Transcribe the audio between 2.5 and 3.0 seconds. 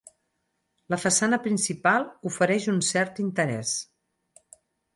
un